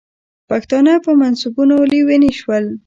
پښتانه 0.49 0.93
په 1.05 1.11
منصبونو 1.21 1.75
لیوني 1.91 2.31
شول. 2.39 2.65